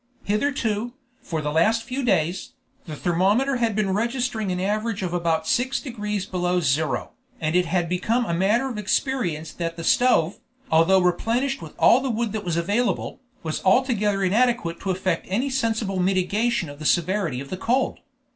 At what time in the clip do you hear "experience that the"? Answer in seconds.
8.79-9.83